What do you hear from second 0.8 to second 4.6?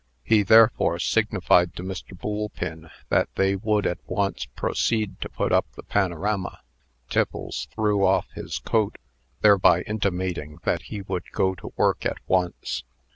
signified to Mr. Boolpin that they would at once